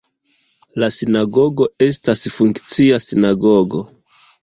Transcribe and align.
La 0.83 0.89
sinagogo 0.95 1.69
estas 1.89 2.25
funkcia 2.41 3.01
sinagogo. 3.11 3.89